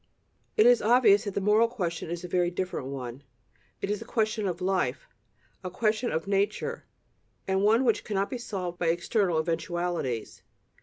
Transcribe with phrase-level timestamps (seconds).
[0.57, 3.21] It is obvious that the moral question is a very different one;
[3.83, 5.07] it is a question of life,
[5.63, 6.85] a question of "nature,"
[7.47, 10.41] and one which cannot be solved by external eventualities.